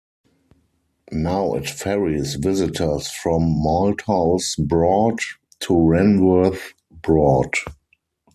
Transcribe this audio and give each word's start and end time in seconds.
Now 1.11 1.53
it 1.53 1.69
ferries 1.69 2.33
visitors 2.33 3.07
from 3.11 3.43
Malthouse 3.63 4.57
Broad 4.67 5.19
to 5.59 5.75
Ranworth 5.75 6.73
Broad. 6.89 7.53